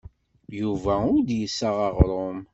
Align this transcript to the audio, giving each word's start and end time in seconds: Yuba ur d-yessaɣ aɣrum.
Yuba 0.59 0.93
ur 1.13 1.19
d-yessaɣ 1.27 1.77
aɣrum. 1.87 2.39